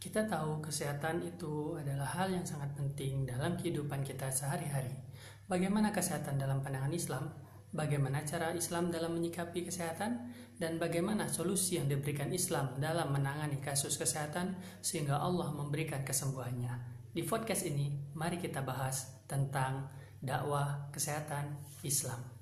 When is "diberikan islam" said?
11.84-12.80